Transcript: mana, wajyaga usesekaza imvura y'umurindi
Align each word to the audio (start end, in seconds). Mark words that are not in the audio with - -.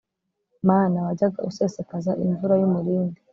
mana, 0.67 0.97
wajyaga 1.05 1.39
usesekaza 1.49 2.11
imvura 2.23 2.53
y'umurindi 2.61 3.19